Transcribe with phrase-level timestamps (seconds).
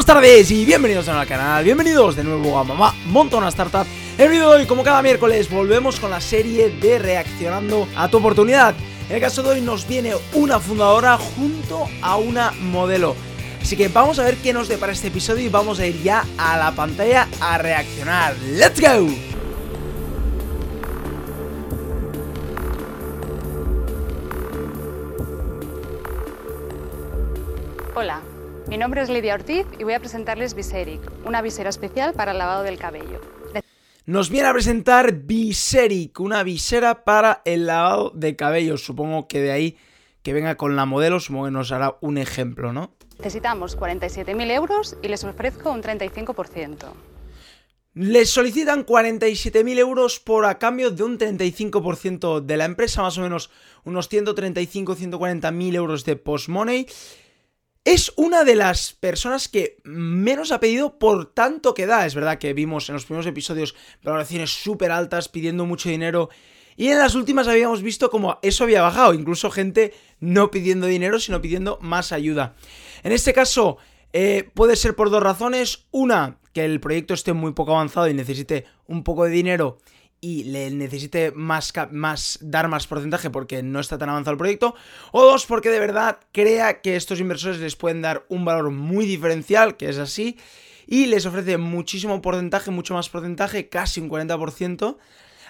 [0.00, 3.86] buenas tardes y bienvenidos al canal, bienvenidos de nuevo a Mamá Montona Startup.
[4.16, 8.08] En el vídeo de hoy, como cada miércoles, volvemos con la serie de reaccionando a
[8.08, 8.74] tu oportunidad.
[9.10, 13.14] En el caso de hoy nos viene una fundadora junto a una modelo.
[13.60, 16.24] Así que vamos a ver qué nos depara este episodio y vamos a ir ya
[16.38, 18.34] a la pantalla a reaccionar.
[18.38, 19.06] ¡Let's go!
[27.94, 28.22] Hola,
[28.68, 32.38] mi nombre es Lidia Ortiz y voy a presentarles Viseric, una visera especial para el
[32.38, 33.20] lavado del cabello.
[34.06, 38.76] Nos viene a presentar Viseric, una visera para el lavado de cabello.
[38.76, 39.78] Supongo que de ahí
[40.22, 42.92] que venga con la modelo, supongo que nos hará un ejemplo, ¿no?
[43.18, 46.76] Necesitamos 47.000 euros y les ofrezco un 35%.
[47.94, 53.22] Les solicitan 47.000 euros por a cambio de un 35% de la empresa, más o
[53.22, 53.50] menos
[53.84, 56.86] unos 135-140.000 euros de post-money.
[57.84, 62.04] Es una de las personas que menos ha pedido por tanto que da.
[62.04, 66.28] Es verdad que vimos en los primeros episodios valoraciones súper altas pidiendo mucho dinero.
[66.76, 69.14] Y en las últimas habíamos visto como eso había bajado.
[69.14, 72.54] Incluso gente no pidiendo dinero, sino pidiendo más ayuda.
[73.02, 73.78] En este caso,
[74.12, 75.86] eh, puede ser por dos razones.
[75.90, 79.78] Una, que el proyecto esté muy poco avanzado y necesite un poco de dinero
[80.20, 81.72] y le necesite más,
[82.40, 84.74] dar más porcentaje porque no está tan avanzado el proyecto,
[85.12, 89.06] o dos, porque de verdad crea que estos inversores les pueden dar un valor muy
[89.06, 90.38] diferencial, que es así,
[90.86, 94.98] y les ofrece muchísimo porcentaje, mucho más porcentaje, casi un 40%,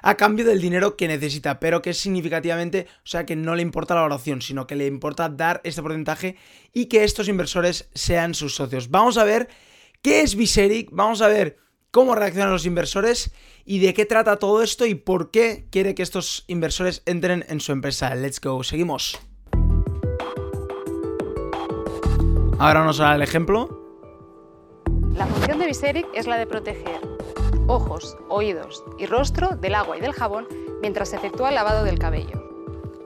[0.02, 3.94] a cambio del dinero que necesita, pero que significativamente, o sea, que no le importa
[3.94, 6.36] la valoración, sino que le importa dar este porcentaje
[6.72, 8.90] y que estos inversores sean sus socios.
[8.90, 9.48] Vamos a ver
[10.02, 11.58] qué es Viseric, vamos a ver
[11.90, 13.32] cómo reaccionan los inversores
[13.64, 17.60] y de qué trata todo esto y por qué quiere que estos inversores entren en
[17.60, 18.14] su empresa.
[18.14, 19.18] Let's go, seguimos.
[22.58, 23.78] Ahora nos hará el ejemplo.
[25.14, 27.00] La función de Viseric es la de proteger
[27.66, 30.46] ojos, oídos y rostro del agua y del jabón
[30.80, 32.42] mientras se efectúa el lavado del cabello.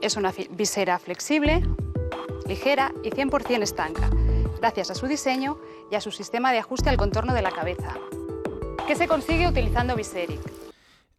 [0.01, 1.63] Es una visera flexible,
[2.47, 4.09] ligera y 100% estanca,
[4.59, 5.57] gracias a su diseño
[5.91, 7.95] y a su sistema de ajuste al contorno de la cabeza,
[8.87, 10.39] ¿Qué se consigue utilizando Viseric?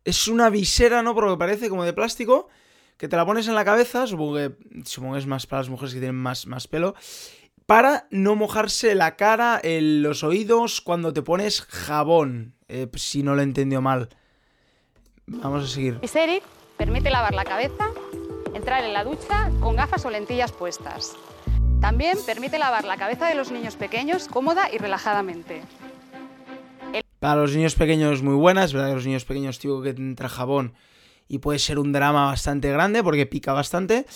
[0.05, 1.15] Es una visera, ¿no?
[1.15, 2.49] Por lo que parece, como de plástico,
[2.97, 4.53] que te la pones en la cabeza, supongo que,
[4.85, 6.95] supongo es más para las mujeres que tienen más, más pelo,
[7.67, 13.41] para no mojarse la cara, los oídos, cuando te pones jabón, eh, si no lo
[13.41, 14.11] he entendido mal.
[15.27, 15.99] Vamos a seguir.
[15.99, 16.45] Viseric
[16.77, 17.91] permite lavar la cabeza,
[18.55, 21.17] entrar en la ducha con gafas o lentillas puestas.
[21.81, 25.63] También permite lavar la cabeza de los niños pequeños cómoda y relajadamente.
[27.19, 30.29] Para los niños pequeños muy buena, es verdad que los niños pequeños digo que entra
[30.29, 30.75] jabón
[31.29, 34.07] y puede ser un drama bastante grande porque pica bastante.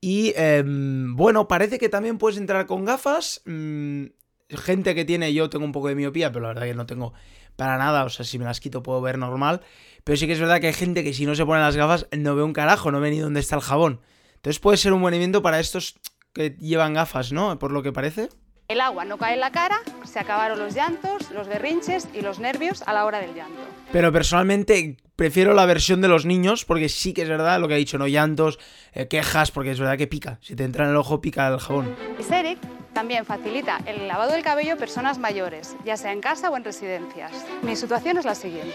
[0.00, 3.42] Y em, bueno, parece que también puedes entrar con gafas.
[3.46, 4.06] Mm,
[4.50, 7.12] gente que tiene, yo tengo un poco de miopía, pero la verdad que no tengo
[7.56, 8.04] para nada.
[8.04, 9.62] O sea, si me las quito puedo ver normal.
[10.04, 12.06] Pero sí que es verdad que hay gente que si no se pone las gafas
[12.16, 14.00] no ve un carajo, no ve ni dónde está el jabón.
[14.36, 15.98] Entonces puede ser un buen evento para estos
[16.32, 17.58] que llevan gafas, ¿no?
[17.58, 18.28] Por lo que parece.
[18.68, 22.40] El agua no cae en la cara, se acabaron los llantos, los berrinches y los
[22.40, 23.60] nervios a la hora del llanto.
[23.92, 27.74] Pero personalmente prefiero la versión de los niños porque sí que es verdad lo que
[27.74, 28.58] ha dicho, no llantos,
[28.92, 30.38] eh, quejas, porque es verdad que pica.
[30.42, 31.94] Si te entra en el ojo, pica el jabón.
[32.18, 32.58] Viseric
[32.92, 36.64] también facilita el lavado del cabello a personas mayores, ya sea en casa o en
[36.64, 37.30] residencias.
[37.62, 38.74] Mi situación es la siguiente.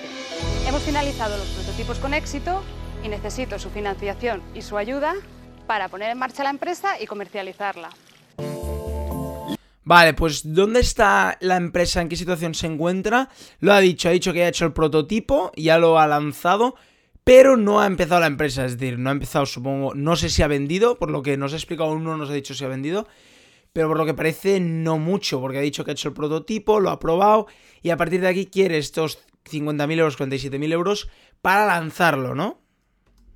[0.66, 2.64] Hemos finalizado los prototipos con éxito
[3.04, 5.16] y necesito su financiación y su ayuda
[5.68, 7.90] para poner en marcha la empresa y comercializarla.
[9.92, 12.02] Vale, pues ¿dónde está la empresa?
[12.02, 13.28] ¿En qué situación se encuentra?
[13.60, 16.76] Lo ha dicho, ha dicho que ha hecho el prototipo, ya lo ha lanzado,
[17.26, 20.44] pero no ha empezado la empresa, es decir, no ha empezado, supongo, no sé si
[20.44, 22.70] ha vendido, por lo que nos ha explicado aún no nos ha dicho si ha
[22.70, 23.06] vendido,
[23.74, 26.80] pero por lo que parece no mucho, porque ha dicho que ha hecho el prototipo,
[26.80, 27.48] lo ha probado
[27.82, 31.10] y a partir de aquí quiere estos 50.000 euros, 47.000 euros
[31.42, 32.61] para lanzarlo, ¿no?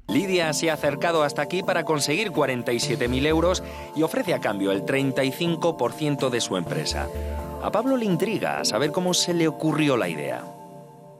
[0.08, 3.64] Lidia se ha acercado hasta aquí para conseguir 47.000 euros
[3.96, 7.08] y ofrece a cambio el 35% de su empresa.
[7.64, 10.44] A Pablo le intriga saber cómo se le ocurrió la idea.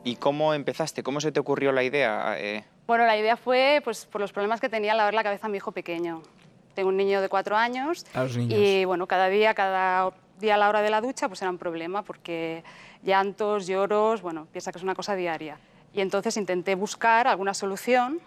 [0.04, 1.02] ¿Y cómo empezaste?
[1.02, 2.36] ¿Cómo se te ocurrió la idea?
[2.38, 5.48] Eh, bueno, la idea fue pues, por los problemas que tenía al lavar la cabeza
[5.48, 6.22] a mi hijo pequeño.
[6.76, 8.06] Tengo un niño de cuatro años
[8.38, 11.58] y bueno, cada día, cada día a la hora de la ducha pues era un
[11.58, 12.64] problema porque
[13.02, 15.58] llantos, lloros, bueno, piensa que es una cosa diaria.
[15.94, 18.20] Y entonces intenté buscar alguna solución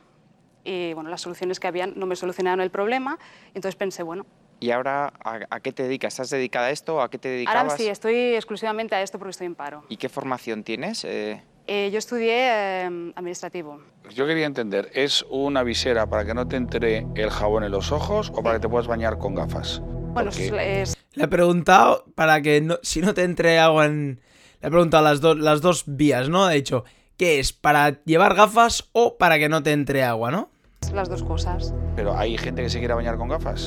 [0.69, 3.19] y bueno, las soluciones que habían no me solucionaron el problema,
[3.49, 4.27] entonces pensé, bueno...
[4.61, 6.15] ¿Y ahora a, qué te dedicas?
[6.15, 7.01] ¿Estás dedicada a esto?
[7.01, 7.63] ¿A qué te dedicabas?
[7.63, 9.85] Ahora sí, estoy exclusivamente a esto porque estoy en paro.
[9.89, 11.05] ¿Y qué formación tienes?
[11.05, 11.41] Eh...
[11.69, 13.81] Eh, yo estudié em, administrativo.
[14.11, 17.93] Yo quería entender, ¿es una visera para que no te entre el jabón en los
[17.93, 19.81] ojos o para que te puedas bañar con gafas?
[19.85, 24.21] Bueno, es Le he preguntado para que no, si no te entre agua en...
[24.61, 26.47] Le he preguntado las, las dos vías, ¿no?
[26.47, 26.85] De hecho,
[27.17, 27.53] ¿qué es?
[27.53, 30.51] ¿Para llevar gafas o para que no te entre agua, no?
[30.93, 31.75] Las dos cosas.
[31.97, 33.67] Pero hay gente que se quiere bañar con gafas.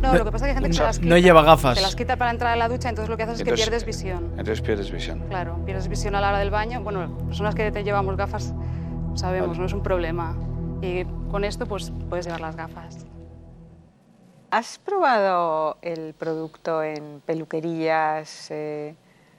[0.00, 1.10] No, lo que pasa es que hay gente que se las quita.
[1.10, 1.76] No lleva gafas.
[1.76, 3.84] Se las quita para entrar a la ducha, entonces lo que haces es que pierdes
[3.84, 4.30] visión.
[4.30, 5.20] Entonces pierdes visión.
[5.28, 6.80] Claro, pierdes visión a la hora del baño.
[6.82, 8.52] Bueno, personas que te llevamos gafas
[9.14, 10.36] sabemos, no es un problema.
[10.80, 13.06] Y con esto pues puedes llevar las gafas.
[14.50, 18.50] ¿Has probado el producto en peluquerías?
[18.50, 18.94] Eh?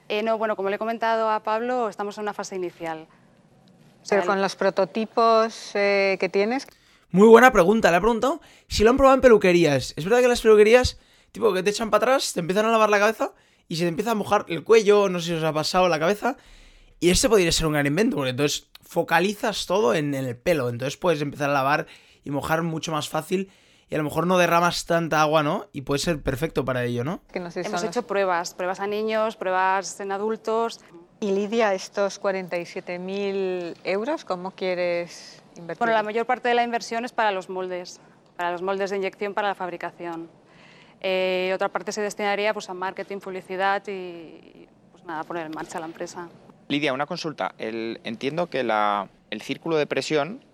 [0.08, 3.06] Eh, no, bueno, como le he comentado a Pablo, estamos en una fase inicial.
[4.08, 6.66] Pero con los prototipos eh, que tienes.
[7.10, 9.94] Muy buena pregunta, le he preguntado si lo han probado en peluquerías.
[9.96, 10.98] Es verdad que las peluquerías,
[11.32, 13.32] tipo, que te echan para atrás, te empiezan a lavar la cabeza
[13.68, 15.98] y se te empieza a mojar el cuello, no sé si os ha pasado la
[15.98, 16.36] cabeza.
[17.00, 20.68] Y este podría ser un gran invento, porque entonces focalizas todo en, el pelo.
[20.68, 21.86] Entonces puedes empezar a lavar
[22.24, 23.50] y mojar mucho más fácil.
[23.90, 25.68] Y a lo mejor no derramas tanta agua, ¿no?
[25.72, 27.20] Y puede ser perfecto para ello, ¿no?
[27.32, 30.80] Hemos hecho pruebas, pruebas a niños, pruebas en adultos.
[31.24, 35.78] Y Lidia, estos 47.000 euros, ¿cómo quieres invertir?
[35.78, 37.98] Bueno, la mayor parte de la inversión es para los moldes,
[38.36, 40.28] para los moldes de inyección para la fabricación.
[41.00, 45.80] Eh, otra parte se destinaría pues, a marketing, publicidad y, pues nada, poner en marcha
[45.80, 46.28] la empresa.
[46.68, 47.54] Lidia, una consulta.
[47.56, 50.44] entiendo que el círculo de presión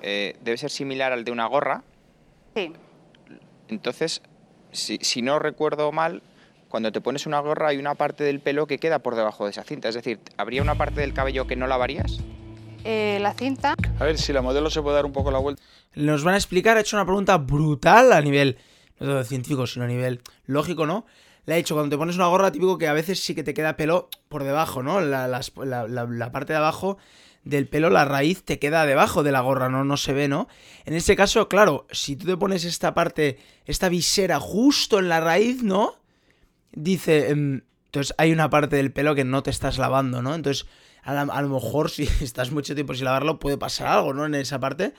[0.00, 1.82] eh, debe ser similar al de una gorra.
[2.54, 2.72] Sí.
[3.68, 4.22] Entonces,
[4.72, 6.22] si, no recuerdo mal,
[6.74, 9.52] cuando te pones una gorra hay una parte del pelo que queda por debajo de
[9.52, 9.88] esa cinta.
[9.88, 12.18] Es decir, ¿habría una parte del cabello que no lavarías?
[12.82, 13.76] Eh, la cinta.
[14.00, 15.62] A ver si la modelo se puede dar un poco la vuelta.
[15.94, 18.58] Nos van a explicar, ha hecho una pregunta brutal a nivel,
[18.98, 21.06] no científico, sino a nivel lógico, ¿no?
[21.46, 23.54] le ha dicho, cuando te pones una gorra, típico que a veces sí que te
[23.54, 25.00] queda pelo por debajo, ¿no?
[25.00, 26.98] La, la, parte de abajo
[27.44, 29.84] del pelo, la raíz te queda debajo de la gorra, ¿no?
[29.84, 30.48] No se ve, ¿no?
[30.86, 35.20] En este caso, claro, si tú te pones esta parte, esta visera justo en la
[35.20, 36.02] raíz, ¿no?
[36.74, 40.34] Dice, em, entonces hay una parte del pelo que no te estás lavando, ¿no?
[40.34, 40.66] Entonces,
[41.02, 44.26] a, a, lo mejor si estás mucho tiempo sin lavarlo, puede pasar algo, ¿no?
[44.26, 44.94] En esa parte.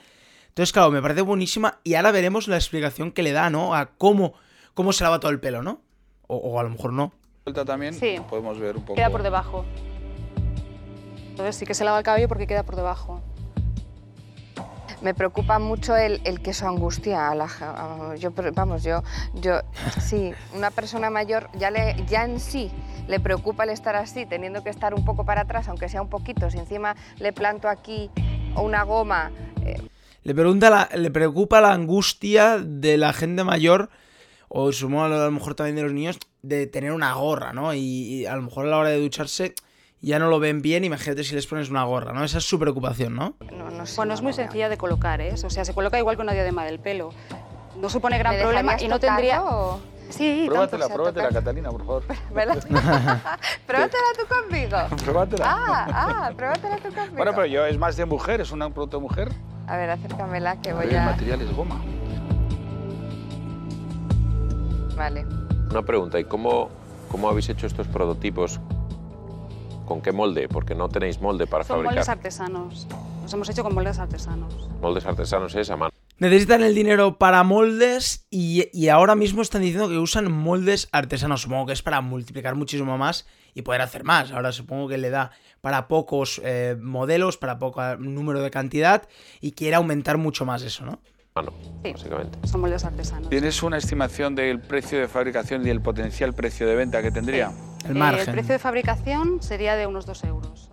[0.48, 3.74] Entonces, claro, me parece buenísima y ahora veremos la explicación que le da, ¿no?
[3.74, 4.34] A cómo,
[4.74, 5.82] cómo se lava todo el pelo, ¿no?
[6.28, 7.12] o, a lo mejor no.
[7.64, 8.16] también sí.
[8.28, 8.94] podemos ver un poco.
[8.94, 9.64] Queda por debajo.
[11.30, 13.22] Entonces sí que se lava el cabello porque queda por debajo.
[15.02, 17.32] Me preocupa mucho el, el queso angustia.
[18.18, 19.02] yo, vamos, yo,
[19.34, 19.60] yo,
[20.00, 22.70] sí, una persona mayor ya, le, ya en sí
[23.08, 26.08] le preocupa el estar así, teniendo que estar un poco para atrás, aunque sea un
[26.08, 26.50] poquito.
[26.50, 28.10] Si encima le planto aquí
[28.56, 29.30] una goma.
[29.64, 29.80] Eh.
[30.22, 33.90] Le, preocupa la angustia de la gente mayor
[34.48, 37.74] o sumo a lo mejor también de los niños, de tener una gorra, ¿no?
[37.74, 39.54] Y, a lo mejor a la hora de ducharse
[40.00, 42.24] ya no lo ven bien, imagínate si les pones una gorra, ¿no?
[42.24, 43.34] Esa es su preocupación, ¿no?
[43.96, 45.32] bueno, es muy sencilla de colocar, ¿eh?
[45.32, 47.12] O sea, se coloca igual que una diadema del pelo.
[47.80, 49.42] No supone gran problema y no tendría...
[50.08, 52.02] Sí, pruébatela, pruébatela, Catalina, por favor.
[52.36, 54.76] pruébatela tú conmigo.
[55.04, 55.44] pruébatela.
[55.44, 57.16] Ah, ah, pruébatela tú conmigo.
[57.16, 59.32] Bueno, pero yo es más de mujer, es un producto de mujer.
[59.66, 61.00] A ver, acércamela que voy a...
[61.00, 61.80] El material es goma.
[64.96, 65.26] Vale.
[65.70, 66.70] Una pregunta, ¿y cómo,
[67.10, 68.60] cómo habéis hecho estos prototipos?
[69.86, 70.48] ¿Con qué molde?
[70.48, 71.94] Porque no tenéis molde para Son fabricar.
[71.94, 72.86] moldes artesanos.
[73.22, 74.68] Los hemos hecho con moldes artesanos.
[74.82, 75.92] Moldes artesanos es a mano.
[76.18, 81.42] Necesitan el dinero para moldes y, ahora mismo están diciendo que usan moldes artesanos.
[81.42, 84.32] Supongo que es para multiplicar muchísimo más y poder hacer más.
[84.32, 89.08] Ahora supongo que le da para pocos eh, modelos, para poco número de cantidad
[89.40, 91.00] y quiere aumentar mucho más eso, ¿no?
[91.82, 92.38] Sí, básicamente.
[92.46, 93.28] Son moldes artesanos.
[93.28, 97.52] ¿Tienes una estimación del precio de fabricación y el potencial precio de venta que tendría?
[97.86, 98.28] El margen.
[98.28, 100.70] el precio de fabricación sería de unos 2 euros.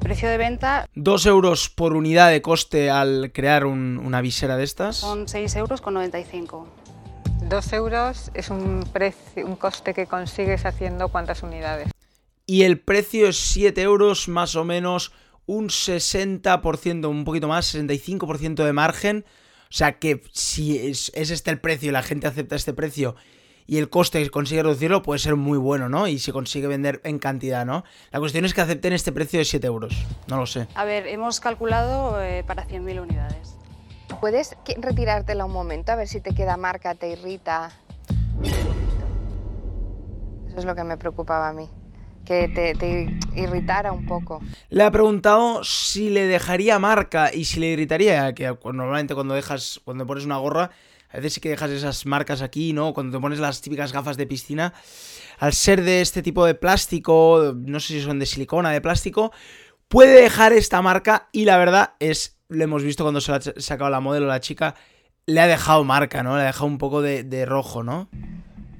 [0.00, 0.86] Precio de venta...
[0.94, 4.96] 2 euros por unidad de coste al crear una visera de estas.
[4.96, 6.68] Son 6 euros con 95.
[7.48, 11.90] 2 euros es un, precio, un coste que consigues haciendo cuántas unidades.
[12.46, 15.12] Y el precio es 7 euros más o menos
[15.46, 19.24] un 60%, un poquito más, 65% de margen.
[19.64, 23.16] O sea que si es, este el precio y la gente acepta este precio
[23.66, 26.06] y el coste consigue reducirlo, puede ser muy bueno, ¿no?
[26.06, 27.82] Y se consigue vender en cantidad, ¿no?
[28.12, 30.04] La cuestión es que acepten este precio de 7 euros.
[30.28, 30.68] No lo sé.
[30.74, 33.56] A ver, hemos calculado eh, para 100.000 unidades.
[34.20, 37.72] ¿Puedes retirártela un momento a ver si te queda marca, te irrita?
[40.46, 41.68] Eso es lo que me preocupaba a mí
[42.24, 44.40] que te, irritara un poco.
[44.70, 49.80] Le ha preguntado si le dejaría marca y si le irritaría, que normalmente cuando dejas,
[49.84, 50.70] cuando pones una gorra,
[51.10, 52.92] a veces sí que dejas esas marcas aquí, ¿no?
[52.92, 54.74] Cuando te pones las típicas gafas de piscina,
[55.38, 59.32] al ser de este tipo de plástico, no sé si son de silicona, de plástico,
[59.88, 63.90] puede dejar esta marca y la verdad es, lo hemos visto cuando se ha sacado
[63.90, 64.74] la modelo la chica,
[65.26, 66.36] le ha dejado marca, ¿no?
[66.36, 68.08] Le ha dejado un poco de, rojo, ¿no?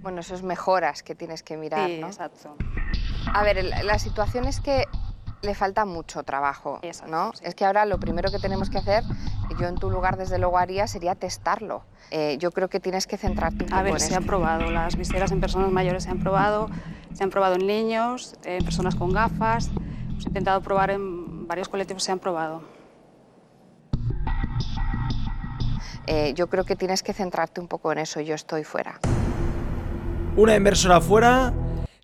[0.02, 2.08] Bueno, eso es mejoras que tienes que mirar, sí, ¿no?
[2.08, 2.56] exacto.
[3.32, 4.86] A ver, la situación es que
[5.44, 7.32] le falta mucho trabajo, ¿no?
[7.42, 9.04] Es que ahora lo primero que tenemos que hacer,
[9.58, 11.84] yo en tu lugar desde luego haría, sería testarlo.
[12.10, 14.96] Eh, yo creo que tienes que centrarte un poco A ver, se han probado, las
[14.96, 16.68] viseras en personas mayores se han probado,
[17.12, 19.70] se han probado en niños, en personas con gafas,
[20.20, 22.62] he intentado probar en varios colectivos, se han probado.
[26.06, 29.00] Eh, yo creo que tienes que centrarte un poco en eso, yo estoy fuera.
[30.36, 31.52] Una inversora fuera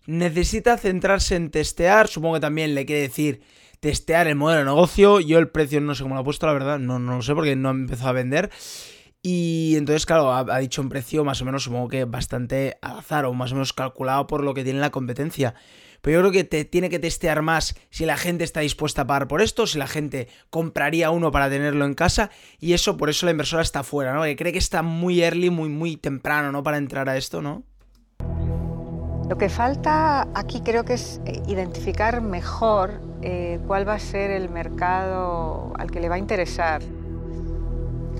[0.05, 3.41] necesita centrarse en testear, supongo que también le quiere decir
[3.79, 6.53] testear el modelo de negocio, yo el precio no sé cómo lo ha puesto, la
[6.53, 8.51] verdad, no, no lo sé porque no ha empezado a vender.
[9.23, 13.25] Y entonces, claro, ha, dicho un precio más o menos, supongo que bastante al azar
[13.25, 15.53] o más o menos calculado por lo que tiene la competencia.
[16.01, 19.07] Pero yo creo que te tiene que testear más si la gente está dispuesta a
[19.07, 22.31] pagar por esto, si la gente compraría uno para tenerlo en casa.
[22.59, 24.23] Y eso, por eso la inversora está fuera, ¿no?
[24.23, 26.63] Que cree que está muy early, muy, muy temprano, ¿no?
[26.63, 27.63] Para entrar a esto, ¿no?
[29.31, 34.29] Lo que falta aquí creo que es eh, identificar mejor eh, cuál va a ser
[34.29, 36.81] el mercado al que le va a interesar.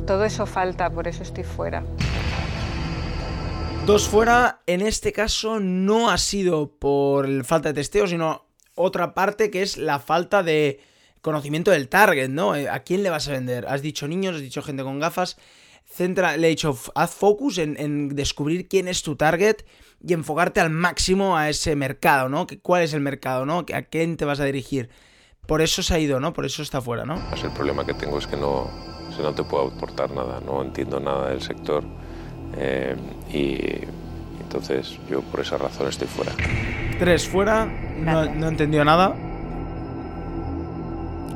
[0.08, 1.84] Todo eso falta, por eso estoy fuera.
[3.86, 9.51] Dos fuera, en este caso no ha sido por falta de testeo, sino otra parte
[9.51, 10.80] que es la falta de
[11.20, 12.56] conocimiento del target, ¿no?
[12.56, 13.65] Eh, ¿A quién le vas a vender?
[13.68, 15.36] Has dicho niños, has dicho gente con gafas.
[15.84, 19.65] Centra, le he dicho, haz focus en, en, descubrir quién es tu target
[20.05, 22.48] y enfocarte al máximo a ese mercado, ¿no?
[22.62, 23.60] ¿Cuál es el mercado, ¿no?
[23.74, 24.89] ¿A quién te vas a dirigir?
[25.46, 26.34] Por eso se ha ido, ¿no?
[26.34, 27.15] Por eso está fuera, ¿no?
[27.29, 28.70] Pues el problema que tengo es que no,
[29.22, 31.84] no te puedo aportar nada, no entiendo nada del sector
[32.58, 32.96] eh,
[33.31, 33.86] y
[34.41, 36.31] entonces yo por esa razón estoy fuera.
[37.00, 39.15] Tres fuera, no, no entendió nada.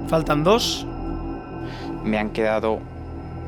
[0.08, 0.86] Faltan dos.
[2.04, 2.80] Me han quedado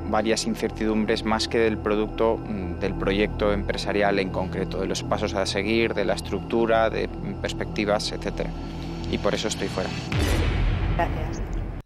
[0.10, 5.34] varias incertidumbres más que del producto, mm, del proyecto empresarial en concreto, de los pasos
[5.34, 7.10] a seguir, de la estructura, de
[7.42, 8.48] perspectivas, etc.
[9.12, 9.90] Y por eso estoy fuera.
[10.96, 11.42] Gracias.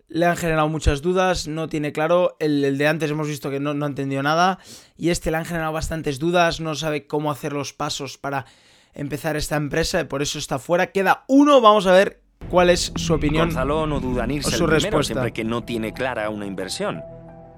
[0.07, 2.35] Le han generado muchas dudas, no tiene claro.
[2.39, 4.59] El, de antes hemos visto que no, no ha entendido nada.
[4.97, 8.45] Y este le han generado bastantes dudas, no sabe cómo hacer los pasos para
[8.93, 10.91] empezar esta empresa, y por eso está fuera.
[10.91, 13.47] Queda uno, vamos a ver cuál es su opinión.
[13.47, 15.13] Gonzalo no duda en irse su respuesta.
[15.13, 17.01] siempre que no tiene clara una inversión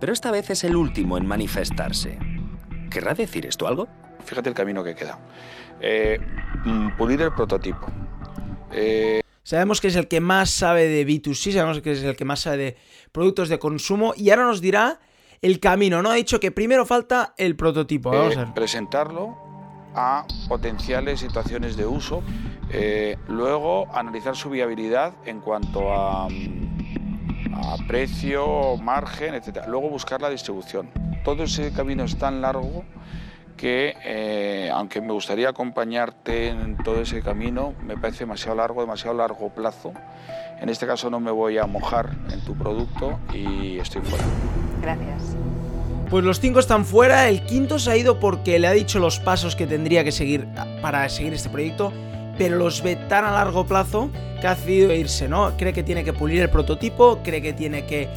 [0.04, 2.20] pero esta vez es el último en manifestarse.
[2.90, 3.88] ¿Querrá decir esto algo?
[4.26, 5.18] Fíjate el camino que queda.
[5.80, 6.20] Eh,
[6.66, 7.88] mm, pulir el prototipo.
[8.74, 12.26] Eh, sabemos que es el que más sabe de B2C, sabemos que es el que
[12.26, 12.78] más sabe de
[13.14, 15.00] productos de consumo y ahora nos dirá
[15.42, 16.12] el camino, ¿no?
[16.12, 18.12] Ha dicho que primero falta el prototipo.
[18.12, 18.54] Vamos a ver.
[18.54, 19.38] Presentarlo
[19.96, 22.24] a potenciales situaciones de uso,
[22.72, 26.73] eh, luego analizar su viabilidad en cuanto a mm,
[27.72, 29.66] a precio, margen, etc.
[29.68, 30.90] Luego buscar la distribución.
[31.24, 32.84] Todo ese camino es tan largo
[33.56, 39.16] que, eh, aunque me gustaría acompañarte en todo ese camino, me parece demasiado largo, demasiado
[39.16, 39.94] largo plazo.
[40.60, 44.26] En este caso no me voy a mojar en tu producto y estoy fuera.
[44.82, 45.38] Gracias.
[46.10, 49.20] Pues los cinco están fuera, el quinto se ha ido porque le ha dicho los
[49.20, 50.48] pasos que tendría que seguir
[50.82, 51.92] para seguir este proyecto
[52.38, 54.10] pero los ve tan a largo plazo
[54.42, 55.56] que ha decidido irse, ¿no?
[55.58, 58.10] Cree que tiene que pulir el prototipo, cree que tiene que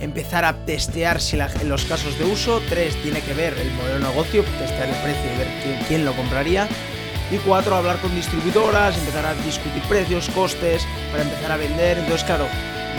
[0.00, 3.94] empezar a testear si en los casos de uso, tres, tiene que ver el modelo
[3.94, 6.68] de negocio, testear el precio y ver quién, quién lo compraría.
[7.30, 11.98] Y cuatro, hablar con distribuidoras, empezar a discutir precios, costes, para empezar a vender.
[11.98, 12.46] Entonces, claro,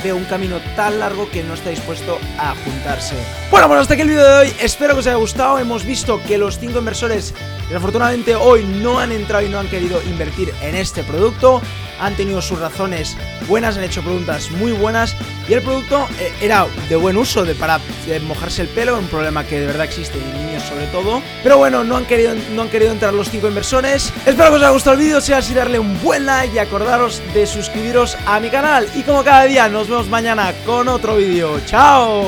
[0.03, 3.15] veo un camino tan largo que no está dispuesto a juntarse.
[3.51, 4.53] Bueno, pues hasta aquí el vídeo de hoy.
[4.59, 5.59] Espero que os haya gustado.
[5.59, 7.33] Hemos visto que los cinco inversores,
[7.67, 11.61] desafortunadamente hoy no han entrado y no han querido invertir en este producto.
[11.99, 15.15] Han tenido sus razones buenas, han hecho preguntas muy buenas
[15.47, 17.79] y el producto eh, era de buen uso de para
[18.27, 21.21] mojarse el pelo, un problema que de verdad existe en niños sobre todo.
[21.41, 24.13] Pero bueno, no han querido, no han querido entrar los 5 inversores.
[24.25, 27.21] Espero que os haya gustado el vídeo, si así darle un buen like y acordaros
[27.33, 28.87] de suscribiros a mi canal.
[28.95, 31.59] Y como cada día, nos vemos mañana con otro vídeo.
[31.65, 32.21] ¡Chao!